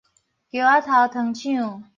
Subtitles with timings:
[0.03, 0.03] 橋
[0.61, 1.83] 仔頭糖廠